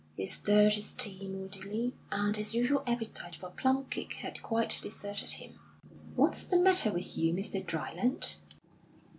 He 0.15 0.25
stirred 0.25 0.73
his 0.73 0.93
tea 0.93 1.27
moodily, 1.27 1.93
and 2.11 2.35
his 2.35 2.55
usual 2.55 2.81
appetite 2.87 3.35
for 3.35 3.51
plum 3.51 3.85
cake 3.85 4.13
had 4.13 4.41
quite 4.41 4.79
deserted 4.81 5.33
him. 5.33 5.59
"What's 6.15 6.41
the 6.41 6.57
matter 6.57 6.91
with 6.91 7.19
you, 7.19 7.35
Mr. 7.35 7.63
Dryland?" 7.63 8.37